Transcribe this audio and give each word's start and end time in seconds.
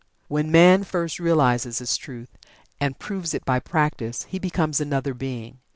When 0.29 0.49
man 0.51 0.83
first 0.83 1.19
realizes 1.19 1.77
this 1.77 1.95
truth, 1.95 2.35
and 2.79 2.97
proves 2.97 3.35
it 3.35 3.45
by 3.45 3.59
practice, 3.59 4.23
he 4.23 4.39
becomes 4.39 4.81
another 4.81 5.13
being. 5.13 5.59